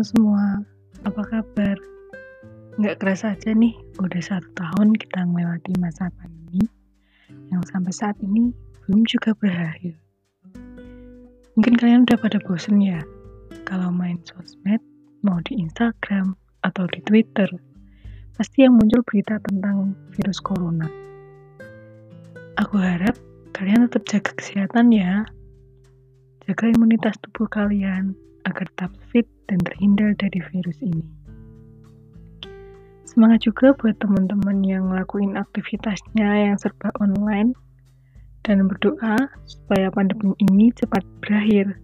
Semua, 0.00 0.56
apa 1.04 1.22
kabar? 1.28 1.76
Nggak 2.80 3.04
kerasa 3.04 3.36
aja 3.36 3.52
nih, 3.52 3.76
udah 4.00 4.22
satu 4.24 4.48
tahun 4.56 4.96
kita 4.96 5.28
melewati 5.28 5.76
masa 5.76 6.08
pandemi 6.16 6.64
yang 7.52 7.60
sampai 7.68 7.92
saat 7.92 8.16
ini 8.24 8.48
belum 8.80 9.04
juga 9.04 9.36
berakhir. 9.36 10.00
Mungkin 11.52 11.76
kalian 11.76 12.08
udah 12.08 12.16
pada 12.16 12.40
bosen 12.40 12.80
ya, 12.80 12.96
kalau 13.68 13.92
main 13.92 14.16
sosmed, 14.24 14.80
mau 15.20 15.36
di 15.44 15.60
Instagram 15.60 16.32
atau 16.64 16.88
di 16.88 17.04
Twitter, 17.04 17.52
pasti 18.40 18.64
yang 18.64 18.80
muncul 18.80 19.04
berita 19.04 19.36
tentang 19.44 19.92
virus 20.16 20.40
corona. 20.40 20.88
Aku 22.56 22.80
harap 22.80 23.20
kalian 23.52 23.84
tetap 23.84 24.08
jaga 24.08 24.32
kesehatan 24.32 24.96
ya, 24.96 25.28
jaga 26.48 26.72
imunitas 26.72 27.20
tubuh 27.20 27.52
kalian 27.52 28.16
agar 28.46 28.68
tetap 28.76 28.92
fit 29.10 29.26
dan 29.50 29.58
terhindar 29.64 30.14
dari 30.16 30.40
virus 30.52 30.78
ini. 30.80 31.04
Semangat 33.10 33.42
juga 33.42 33.74
buat 33.74 33.98
teman-teman 33.98 34.62
yang 34.62 34.86
ngelakuin 34.86 35.34
aktivitasnya 35.34 36.46
yang 36.46 36.56
serba 36.62 36.94
online 37.02 37.58
dan 38.46 38.70
berdoa 38.70 39.18
supaya 39.50 39.90
pandemi 39.90 40.30
ini 40.38 40.70
cepat 40.78 41.02
berakhir. 41.18 41.74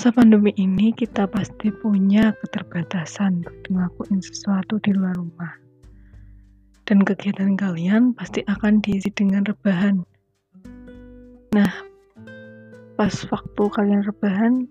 Masa 0.00 0.16
pandemi 0.16 0.48
ini, 0.56 0.96
kita 0.96 1.28
pasti 1.28 1.68
punya 1.68 2.32
keterbatasan 2.40 3.44
untuk 3.44 3.68
ngelakuin 3.68 4.24
sesuatu 4.24 4.80
di 4.80 4.96
luar 4.96 5.12
rumah. 5.12 5.52
Dan 6.88 7.04
kegiatan 7.04 7.52
kalian 7.52 8.16
pasti 8.16 8.40
akan 8.48 8.80
diisi 8.80 9.12
dengan 9.12 9.44
rebahan. 9.44 10.00
Nah, 11.52 11.68
pas 12.96 13.12
waktu 13.12 13.62
kalian 13.76 14.00
rebahan, 14.08 14.64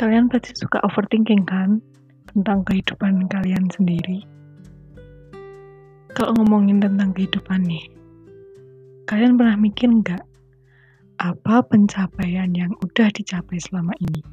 kalian 0.00 0.32
pasti 0.32 0.56
suka 0.56 0.80
overthinking 0.88 1.44
kan 1.44 1.84
tentang 2.32 2.64
kehidupan 2.64 3.28
kalian 3.28 3.68
sendiri. 3.76 4.24
Kalau 6.16 6.32
ngomongin 6.40 6.80
tentang 6.80 7.12
kehidupan 7.12 7.60
nih, 7.68 7.92
kalian 9.04 9.36
pernah 9.36 9.60
mikir 9.60 9.92
nggak 9.92 10.24
apa 11.20 11.60
pencapaian 11.68 12.48
yang 12.56 12.72
udah 12.80 13.12
dicapai 13.12 13.60
selama 13.60 13.92
ini? 14.00 14.24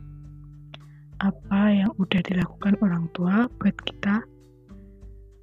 Apa 1.19 1.75
yang 1.75 1.91
udah 1.99 2.23
dilakukan 2.23 2.79
orang 2.79 3.11
tua 3.11 3.51
buat 3.59 3.75
kita? 3.83 4.23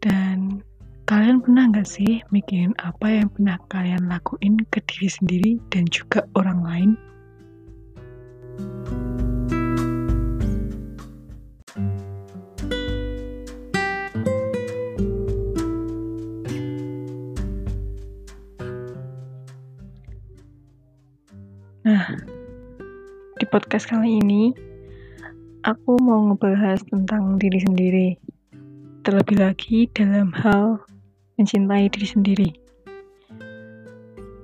Dan 0.01 0.65
kalian 1.05 1.45
pernah 1.45 1.69
nggak 1.69 1.85
sih 1.85 2.25
mikirin 2.33 2.73
apa 2.81 3.21
yang 3.21 3.29
pernah 3.29 3.61
kalian 3.69 4.09
lakuin 4.09 4.57
ke 4.73 4.81
diri 4.89 5.09
sendiri 5.13 5.53
dan 5.69 5.85
juga 5.93 6.25
orang 6.33 6.65
lain? 6.65 6.91
Podcast 23.55 23.87
kali 23.87 24.19
ini, 24.19 24.51
aku 25.63 25.95
mau 26.03 26.27
ngebahas 26.27 26.83
tentang 26.91 27.39
diri 27.39 27.63
sendiri. 27.63 28.09
Terlebih 29.07 29.39
lagi 29.39 29.87
dalam 29.95 30.35
hal 30.35 30.83
mencintai 31.39 31.87
diri 31.87 32.09
sendiri. 32.11 32.51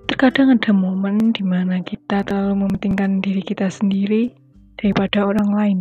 Terkadang 0.07 0.55
ada 0.55 0.71
momen 0.71 1.35
di 1.35 1.43
mana 1.43 1.83
kita 1.83 2.23
terlalu 2.23 2.63
mementingkan 2.63 3.19
diri 3.19 3.43
kita 3.43 3.67
sendiri 3.67 4.31
daripada 4.79 5.27
orang 5.27 5.51
lain. 5.59 5.79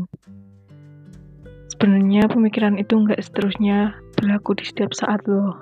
Sebenarnya 1.69 2.25
pemikiran 2.33 2.81
itu 2.81 2.97
nggak 2.97 3.21
seterusnya 3.21 3.93
berlaku 4.17 4.57
di 4.57 4.65
setiap 4.65 4.89
saat 4.97 5.21
loh. 5.29 5.53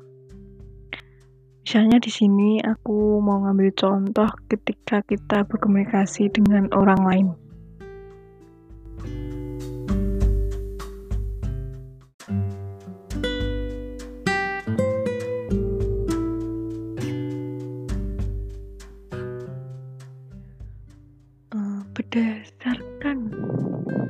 Misalnya 1.68 2.00
di 2.00 2.16
sini 2.16 2.64
aku 2.64 3.20
mau 3.20 3.44
ngambil 3.44 3.76
contoh 3.76 4.32
ketika 4.48 5.04
kita 5.04 5.44
berkomunikasi 5.44 6.32
dengan 6.32 6.72
orang 6.72 7.04
lain. 7.04 7.30
Berdasarkan 22.18 23.30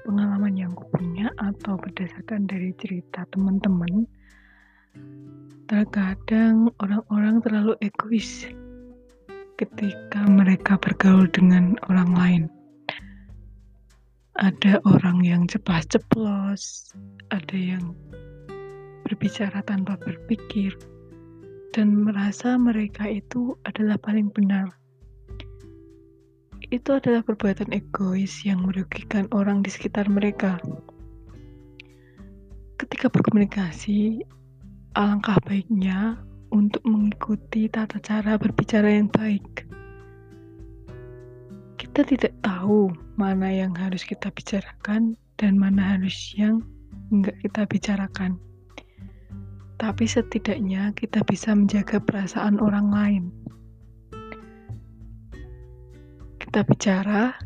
pengalaman 0.07 0.55
yang 0.55 0.71
aku 0.79 0.87
punya 0.95 1.27
atau 1.43 1.75
berdasarkan 1.75 2.47
dari 2.47 2.71
cerita 2.79 3.27
teman-teman, 3.35 4.07
terkadang 5.67 6.71
orang-orang 6.79 7.43
terlalu 7.43 7.75
egois 7.83 8.47
ketika 9.59 10.23
mereka 10.23 10.79
bergaul 10.79 11.27
dengan 11.35 11.75
orang 11.91 12.11
lain. 12.15 12.43
Ada 14.39 14.79
orang 14.87 15.27
yang 15.27 15.43
cepat 15.43 15.91
ceplos, 15.91 16.95
ada 17.27 17.59
yang 17.59 17.91
berbicara 19.03 19.59
tanpa 19.67 19.99
berpikir, 19.99 20.71
dan 21.75 22.07
merasa 22.07 22.55
mereka 22.55 23.03
itu 23.11 23.59
adalah 23.67 23.99
paling 23.99 24.31
benar 24.31 24.71
itu 26.67 26.89
adalah 26.91 27.23
perbuatan 27.23 27.71
egois 27.71 28.43
yang 28.43 28.67
merugikan 28.67 29.31
orang 29.31 29.63
di 29.63 29.71
sekitar 29.71 30.11
mereka. 30.11 30.59
Ketika 32.75 33.07
berkomunikasi, 33.07 34.19
alangkah 34.99 35.39
baiknya 35.47 36.19
untuk 36.51 36.83
mengikuti 36.83 37.71
tata 37.71 38.03
cara 38.03 38.35
berbicara 38.35 38.99
yang 38.99 39.07
baik. 39.07 39.63
Kita 41.79 42.03
tidak 42.03 42.35
tahu 42.43 42.91
mana 43.15 43.47
yang 43.47 43.73
harus 43.73 44.03
kita 44.03 44.27
bicarakan 44.29 45.15
dan 45.39 45.55
mana 45.55 45.97
harus 45.97 46.35
yang 46.35 46.61
enggak 47.15 47.37
kita 47.47 47.63
bicarakan. 47.63 48.31
Tapi 49.77 50.05
setidaknya 50.09 50.91
kita 50.97 51.21
bisa 51.23 51.53
menjaga 51.53 52.01
perasaan 52.01 52.57
orang 52.57 52.89
lain. 52.89 53.23
Kita 56.57 56.73
bicara, 56.73 57.37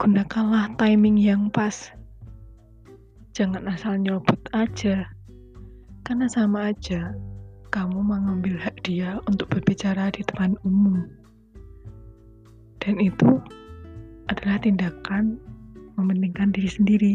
gunakanlah 0.00 0.72
timing 0.80 1.20
yang 1.20 1.52
pas. 1.52 1.92
Jangan 3.36 3.68
asal 3.68 4.00
nyelbut 4.00 4.40
aja, 4.56 5.12
karena 6.08 6.24
sama 6.32 6.72
aja 6.72 7.12
kamu 7.68 8.00
mengambil 8.00 8.56
hak 8.56 8.80
dia 8.80 9.20
untuk 9.28 9.52
berbicara 9.52 10.08
di 10.08 10.24
depan 10.24 10.56
umum. 10.64 11.04
Dan 12.80 12.96
itu 12.96 13.36
adalah 14.32 14.56
tindakan 14.56 15.36
mementingkan 16.00 16.48
diri 16.56 16.70
sendiri 16.72 17.14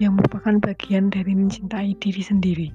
yang 0.00 0.16
merupakan 0.16 0.56
bagian 0.56 1.12
dari 1.12 1.36
mencintai 1.36 2.00
diri 2.00 2.22
sendiri. 2.24 2.68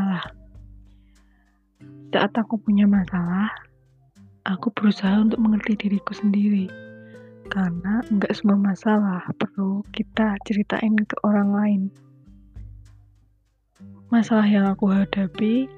Masalah. 0.00 0.24
Saat 2.08 2.32
aku 2.40 2.56
punya 2.56 2.88
masalah, 2.88 3.52
aku 4.48 4.72
berusaha 4.72 5.20
untuk 5.20 5.36
mengerti 5.44 5.76
diriku 5.76 6.16
sendiri. 6.16 6.72
Karena 7.52 8.00
nggak 8.08 8.32
semua 8.32 8.56
masalah 8.56 9.20
perlu 9.36 9.84
kita 9.92 10.40
ceritain 10.48 10.96
ke 11.04 11.20
orang 11.20 11.52
lain. 11.52 11.82
Masalah 14.08 14.48
yang 14.48 14.72
aku 14.72 14.88
hadapi, 14.88 15.68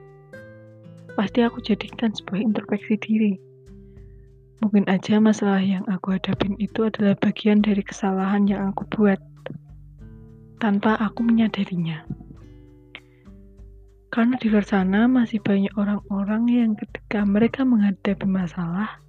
pasti 1.18 1.42
aku 1.42 1.58
jadikan 1.58 2.14
sebuah 2.14 2.46
introspeksi 2.46 2.94
diri 3.02 3.34
Mungkin 4.62 4.86
aja 4.86 5.18
masalah 5.18 5.58
yang 5.58 5.82
aku 5.90 6.14
hadapin 6.14 6.54
itu 6.62 6.86
adalah 6.86 7.18
bagian 7.18 7.66
dari 7.66 7.82
kesalahan 7.82 8.46
yang 8.46 8.70
aku 8.70 8.86
buat 8.94 9.18
tanpa 10.62 10.94
aku 11.02 11.26
menyadarinya. 11.26 12.06
Karena 14.12 14.36
di 14.36 14.52
luar 14.52 14.68
sana 14.68 15.08
masih 15.08 15.40
banyak 15.40 15.72
orang-orang 15.72 16.44
yang 16.44 16.70
ketika 16.76 17.24
mereka 17.24 17.64
menghadapi 17.64 18.28
masalah, 18.28 19.00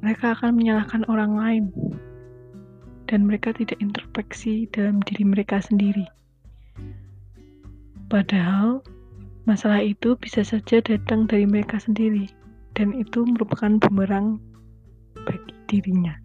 mereka 0.00 0.32
akan 0.32 0.56
menyalahkan 0.56 1.04
orang 1.12 1.36
lain 1.36 1.64
dan 3.04 3.28
mereka 3.28 3.52
tidak 3.52 3.76
introspeksi 3.84 4.64
dalam 4.72 5.04
diri 5.04 5.28
mereka 5.28 5.60
sendiri. 5.60 6.08
Padahal 8.08 8.80
masalah 9.44 9.84
itu 9.84 10.16
bisa 10.16 10.40
saja 10.40 10.80
datang 10.80 11.28
dari 11.28 11.44
mereka 11.44 11.76
sendiri 11.76 12.32
dan 12.72 12.96
itu 12.96 13.28
merupakan 13.28 13.76
bumerang 13.76 14.40
bagi 15.28 15.52
dirinya. 15.68 16.16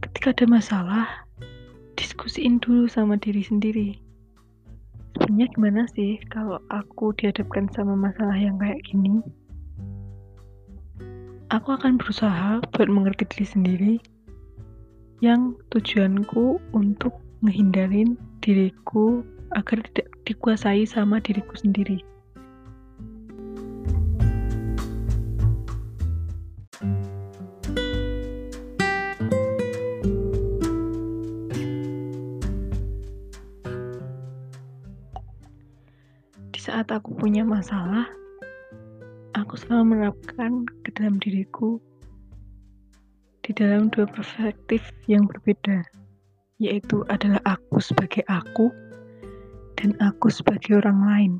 Ketika 0.00 0.32
ada 0.32 0.46
masalah, 0.48 1.04
diskusiin 2.00 2.56
dulu 2.56 2.88
sama 2.88 3.20
diri 3.20 3.44
sendiri. 3.44 4.11
Sebenarnya 5.22 5.54
gimana 5.54 5.82
sih 5.94 6.18
kalau 6.34 6.58
aku 6.66 7.14
dihadapkan 7.14 7.70
sama 7.70 7.94
masalah 7.94 8.34
yang 8.34 8.58
kayak 8.58 8.82
gini? 8.82 9.22
Aku 11.54 11.78
akan 11.78 11.94
berusaha 11.94 12.58
buat 12.74 12.88
mengerti 12.90 13.30
diri 13.30 13.46
sendiri 13.46 13.94
yang 15.22 15.54
tujuanku 15.70 16.58
untuk 16.74 17.22
ngehindarin 17.46 18.18
diriku 18.42 19.22
agar 19.54 19.86
tidak 19.94 20.10
dikuasai 20.26 20.82
sama 20.90 21.22
diriku 21.22 21.54
sendiri. 21.54 22.02
Punya 37.16 37.44
masalah, 37.44 38.08
aku 39.36 39.54
selalu 39.60 39.96
menerapkan 39.96 40.64
ke 40.84 40.90
dalam 40.96 41.20
diriku 41.20 41.76
di 43.42 43.50
dalam 43.52 43.90
dua 43.90 44.06
perspektif 44.06 44.80
yang 45.10 45.26
berbeda, 45.26 45.82
yaitu 46.62 47.02
adalah 47.10 47.42
aku 47.44 47.82
sebagai 47.82 48.22
aku 48.30 48.70
dan 49.76 49.98
aku 49.98 50.30
sebagai 50.30 50.78
orang 50.78 51.00
lain. 51.02 51.32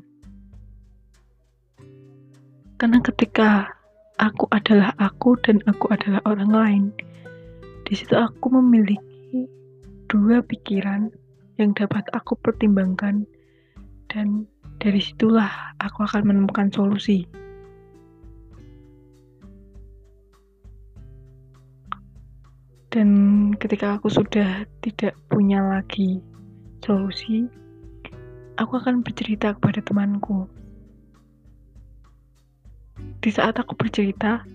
Karena 2.75 2.99
ketika 2.99 3.71
aku 4.19 4.51
adalah 4.51 4.91
aku 4.99 5.39
dan 5.47 5.63
aku 5.65 5.87
adalah 5.95 6.19
orang 6.27 6.51
lain, 6.51 6.83
di 7.87 7.95
situ 7.95 8.13
aku 8.13 8.51
memiliki 8.51 9.47
dua 10.11 10.43
pikiran 10.43 11.07
yang 11.55 11.71
dapat 11.71 12.03
aku 12.11 12.35
pertimbangkan 12.43 13.23
dan 14.11 14.43
dari 14.79 15.01
situlah 15.01 15.75
aku 15.81 16.05
akan 16.05 16.23
menemukan 16.29 16.69
solusi. 16.73 17.25
Dan 22.93 23.09
ketika 23.57 23.97
aku 23.97 24.05
sudah 24.05 24.69
tidak 24.85 25.17
punya 25.25 25.65
lagi 25.65 26.21
solusi, 26.85 27.49
aku 28.61 28.77
akan 28.77 29.01
bercerita 29.01 29.57
kepada 29.57 29.81
temanku. 29.81 30.45
Di 33.17 33.33
saat 33.33 33.57
aku 33.57 33.73
bercerita, 33.73 34.45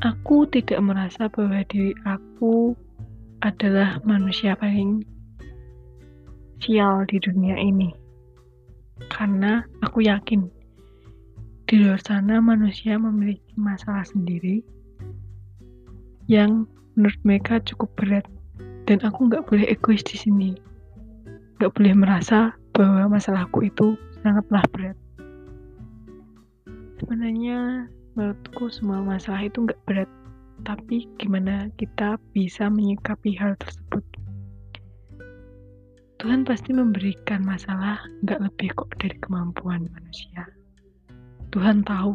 aku 0.00 0.48
tidak 0.48 0.80
merasa 0.80 1.28
bahwa 1.28 1.60
diri 1.68 1.92
aku 2.08 2.72
adalah 3.44 4.00
manusia 4.00 4.56
paling 4.56 5.04
sial 6.60 7.04
di 7.08 7.20
dunia 7.20 7.56
ini. 7.60 7.92
Karena 9.12 9.60
aku 9.84 10.04
yakin 10.04 10.48
di 11.66 11.82
luar 11.82 11.98
sana 11.98 12.38
manusia 12.38 12.94
memiliki 12.94 13.52
masalah 13.58 14.06
sendiri 14.06 14.62
yang 16.30 16.64
menurut 16.94 17.20
mereka 17.26 17.58
cukup 17.62 17.90
berat. 17.98 18.26
Dan 18.86 19.02
aku 19.02 19.26
nggak 19.26 19.50
boleh 19.50 19.66
egois 19.66 20.06
di 20.06 20.14
sini. 20.14 20.54
Nggak 21.58 21.74
boleh 21.74 21.94
merasa 21.98 22.54
bahwa 22.70 23.18
masalahku 23.18 23.66
itu 23.66 23.98
sangatlah 24.22 24.62
berat. 24.70 24.96
Sebenarnya 27.02 27.90
menurutku 28.14 28.70
semua 28.70 29.02
masalah 29.02 29.44
itu 29.44 29.66
nggak 29.66 29.82
berat. 29.84 30.10
Tapi 30.62 31.10
gimana 31.20 31.68
kita 31.76 32.16
bisa 32.32 32.70
menyikapi 32.70 33.34
hal 33.36 33.58
tersebut 33.60 34.06
Tuhan 36.16 36.48
pasti 36.48 36.72
memberikan 36.72 37.44
masalah 37.44 38.00
nggak 38.24 38.40
lebih 38.40 38.72
kok 38.72 38.90
dari 38.96 39.16
kemampuan 39.20 39.84
manusia 39.92 40.48
Tuhan 41.56 41.80
tahu 41.88 42.12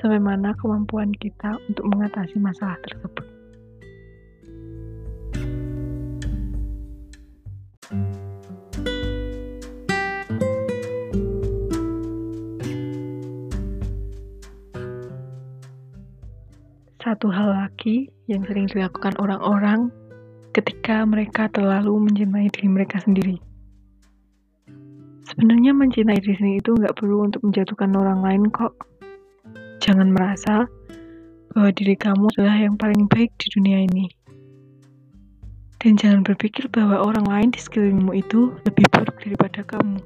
sampai 0.00 0.16
mana 0.16 0.56
kemampuan 0.56 1.12
kita 1.20 1.60
untuk 1.68 1.84
mengatasi 1.84 2.40
masalah 2.40 2.80
tersebut. 2.80 3.26
Satu 17.04 17.28
hal 17.28 17.52
lagi 17.52 18.08
yang 18.32 18.40
sering 18.48 18.64
dilakukan 18.72 19.12
orang-orang 19.20 19.92
ketika 20.52 21.04
mereka 21.08 21.48
terlalu 21.48 21.96
mencintai 22.08 22.48
diri 22.52 22.68
mereka 22.68 23.00
sendiri. 23.00 23.36
Sebenarnya 25.28 25.72
mencintai 25.72 26.20
diri 26.20 26.36
sendiri 26.36 26.58
itu 26.60 26.72
nggak 26.76 26.96
perlu 26.96 27.24
untuk 27.24 27.40
menjatuhkan 27.44 27.90
orang 27.96 28.20
lain 28.20 28.52
kok 28.52 28.76
Jangan 29.82 30.14
merasa 30.14 30.70
bahwa 31.50 31.74
diri 31.74 31.98
kamu 31.98 32.30
adalah 32.38 32.54
yang 32.54 32.78
paling 32.78 33.10
baik 33.10 33.34
di 33.34 33.50
dunia 33.50 33.82
ini. 33.82 34.06
Dan 35.82 35.98
jangan 35.98 36.22
berpikir 36.22 36.70
bahwa 36.70 37.02
orang 37.02 37.26
lain 37.26 37.48
di 37.50 37.58
sekelilingmu 37.58 38.14
itu 38.14 38.54
lebih 38.62 38.86
buruk 38.94 39.18
daripada 39.18 39.66
kamu. 39.66 39.98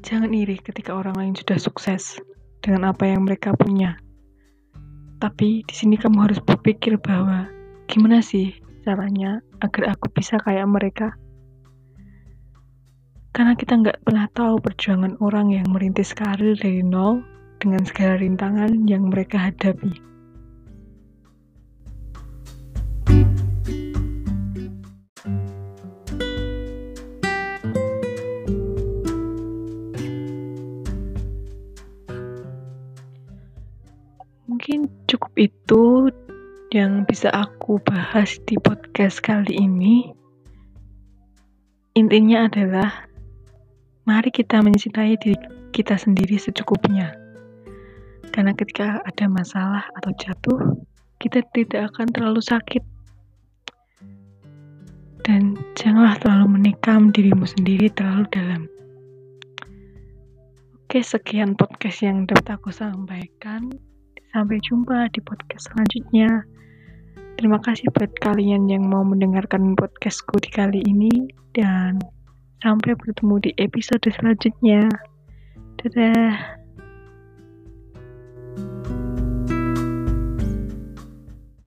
Jangan 0.00 0.32
iri 0.32 0.56
ketika 0.56 0.96
orang 0.96 1.20
lain 1.20 1.34
sudah 1.36 1.60
sukses 1.60 2.16
dengan 2.64 2.96
apa 2.96 3.12
yang 3.12 3.28
mereka 3.28 3.52
punya. 3.52 4.00
Tapi 5.20 5.68
di 5.68 5.74
sini 5.76 6.00
kamu 6.00 6.24
harus 6.24 6.40
berpikir 6.40 6.96
bahwa 6.96 7.44
gimana 7.88 8.24
sih 8.24 8.56
caranya 8.84 9.40
agar 9.64 9.96
aku 9.96 10.12
bisa 10.12 10.36
kayak 10.40 10.68
mereka. 10.68 11.16
Karena 13.34 13.58
kita 13.58 13.74
nggak 13.82 14.06
pernah 14.06 14.30
tahu 14.30 14.62
perjuangan 14.62 15.18
orang 15.18 15.50
yang 15.50 15.66
merintis 15.74 16.14
karir 16.14 16.54
dari 16.54 16.86
nol 16.86 17.24
dengan 17.58 17.82
segala 17.82 18.20
rintangan 18.22 18.86
yang 18.86 19.10
mereka 19.10 19.50
hadapi. 19.50 19.90
Mungkin 34.46 34.86
cukup 35.10 35.32
itu 35.34 35.82
yang 36.74 37.06
bisa 37.06 37.30
aku 37.30 37.78
bahas 37.86 38.34
di 38.50 38.58
podcast 38.58 39.22
kali 39.22 39.54
ini. 39.62 40.10
Intinya 41.94 42.50
adalah 42.50 43.06
mari 44.02 44.34
kita 44.34 44.58
mencintai 44.58 45.14
diri 45.22 45.38
kita 45.70 45.94
sendiri 45.94 46.34
secukupnya. 46.34 47.14
Karena 48.34 48.50
ketika 48.58 48.98
ada 49.06 49.30
masalah 49.30 49.86
atau 49.94 50.10
jatuh, 50.18 50.60
kita 51.22 51.46
tidak 51.54 51.94
akan 51.94 52.10
terlalu 52.10 52.42
sakit. 52.42 52.82
Dan 55.22 55.54
janganlah 55.78 56.18
terlalu 56.18 56.58
menikam 56.58 57.14
dirimu 57.14 57.46
sendiri 57.46 57.86
terlalu 57.94 58.26
dalam. 58.34 58.62
Oke, 60.82 61.06
sekian 61.06 61.54
podcast 61.54 62.02
yang 62.02 62.26
dapat 62.26 62.58
aku 62.58 62.74
sampaikan. 62.74 63.93
Sampai 64.34 64.58
jumpa 64.66 65.14
di 65.14 65.22
podcast 65.22 65.70
selanjutnya. 65.70 66.42
Terima 67.38 67.62
kasih 67.62 67.86
buat 67.94 68.10
kalian 68.18 68.66
yang 68.66 68.90
mau 68.90 69.06
mendengarkan 69.06 69.78
podcastku 69.78 70.42
di 70.42 70.50
kali 70.50 70.82
ini 70.90 71.30
dan 71.54 72.02
sampai 72.58 72.98
bertemu 72.98 73.38
di 73.46 73.50
episode 73.62 74.02
selanjutnya. 74.10 74.90
Dadah. 75.78 76.63